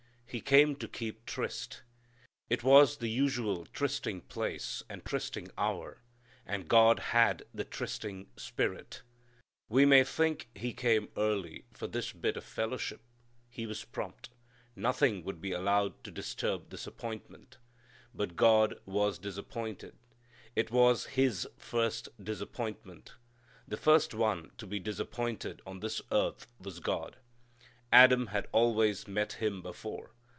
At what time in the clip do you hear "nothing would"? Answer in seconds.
14.73-15.41